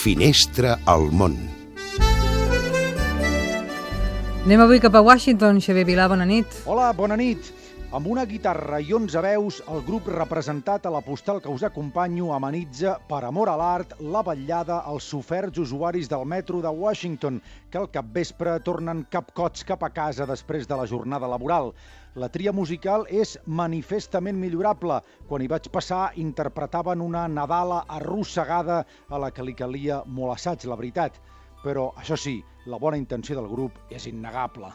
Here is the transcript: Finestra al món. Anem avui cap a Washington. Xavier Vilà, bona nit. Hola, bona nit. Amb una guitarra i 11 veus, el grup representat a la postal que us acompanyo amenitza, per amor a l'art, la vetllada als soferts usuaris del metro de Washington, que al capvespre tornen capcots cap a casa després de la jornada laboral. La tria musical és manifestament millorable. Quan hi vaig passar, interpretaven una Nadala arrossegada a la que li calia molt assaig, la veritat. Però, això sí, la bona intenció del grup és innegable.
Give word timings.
Finestra 0.00 0.78
al 0.88 1.10
món. 1.12 1.34
Anem 4.46 4.62
avui 4.64 4.80
cap 4.80 4.94
a 4.96 5.02
Washington. 5.04 5.58
Xavier 5.60 5.84
Vilà, 5.84 6.06
bona 6.08 6.24
nit. 6.24 6.54
Hola, 6.64 6.86
bona 6.96 7.18
nit. 7.20 7.50
Amb 7.90 8.06
una 8.06 8.22
guitarra 8.22 8.78
i 8.78 8.92
11 8.94 9.20
veus, 9.24 9.56
el 9.66 9.80
grup 9.82 10.06
representat 10.14 10.84
a 10.86 10.90
la 10.94 11.00
postal 11.02 11.40
que 11.42 11.50
us 11.50 11.64
acompanyo 11.66 12.28
amenitza, 12.36 12.92
per 13.08 13.24
amor 13.26 13.48
a 13.50 13.56
l'art, 13.58 13.96
la 14.14 14.20
vetllada 14.22 14.76
als 14.86 15.08
soferts 15.10 15.58
usuaris 15.58 16.06
del 16.06 16.22
metro 16.22 16.60
de 16.62 16.70
Washington, 16.70 17.40
que 17.66 17.80
al 17.80 17.88
capvespre 17.90 18.52
tornen 18.62 19.00
capcots 19.10 19.66
cap 19.66 19.82
a 19.82 19.90
casa 19.90 20.28
després 20.30 20.70
de 20.70 20.78
la 20.78 20.84
jornada 20.86 21.26
laboral. 21.32 21.72
La 22.14 22.28
tria 22.30 22.52
musical 22.54 23.08
és 23.10 23.32
manifestament 23.46 24.38
millorable. 24.38 25.00
Quan 25.26 25.42
hi 25.42 25.50
vaig 25.50 25.66
passar, 25.74 26.12
interpretaven 26.14 27.02
una 27.02 27.24
Nadala 27.26 27.80
arrossegada 27.88 28.84
a 29.08 29.18
la 29.18 29.32
que 29.34 29.42
li 29.42 29.56
calia 29.58 30.04
molt 30.06 30.36
assaig, 30.36 30.68
la 30.70 30.78
veritat. 30.78 31.18
Però, 31.66 31.90
això 31.98 32.14
sí, 32.14 32.36
la 32.70 32.78
bona 32.78 33.02
intenció 33.02 33.34
del 33.34 33.50
grup 33.50 33.82
és 33.90 34.06
innegable. 34.06 34.70